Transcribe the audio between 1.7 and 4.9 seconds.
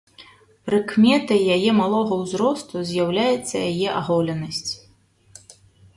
малога ўзросту з'яўляецца яе аголенасць.